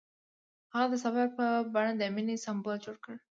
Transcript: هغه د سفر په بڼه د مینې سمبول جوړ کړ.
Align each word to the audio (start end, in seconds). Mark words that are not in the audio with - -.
هغه 0.75 0.87
د 0.91 0.93
سفر 1.03 1.27
په 1.37 1.45
بڼه 1.73 1.93
د 1.97 2.03
مینې 2.15 2.35
سمبول 2.45 2.77
جوړ 2.85 2.95
کړ. 3.05 3.13